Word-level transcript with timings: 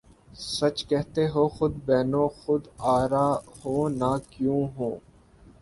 سچ 0.47 0.77
کہتے 0.89 1.23
ہو 1.33 1.43
خودبین 1.55 2.11
و 2.15 2.25
خود 2.37 2.63
آرا 2.95 3.27
ہوں 3.59 3.83
نہ 3.99 4.11
کیوں 4.31 4.63
ہوں 4.75 4.95